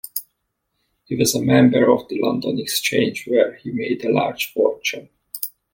He 1.05 1.15
was 1.15 1.35
a 1.35 1.41
member 1.43 1.91
of 1.91 2.07
the 2.07 2.19
London 2.23 2.57
Exchange, 2.57 3.27
where 3.27 3.53
he 3.57 3.69
made 3.69 4.03
a 4.03 4.11
large 4.11 4.51
fortune. 4.51 5.09